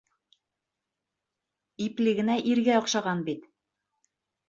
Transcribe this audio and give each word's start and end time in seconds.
Ипле 1.89 2.17
генә 2.23 2.41
иргә 2.55 2.83
оҡшаған 2.83 3.25
бит... 3.33 3.49